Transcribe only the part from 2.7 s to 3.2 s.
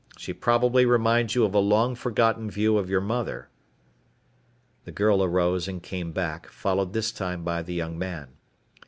of your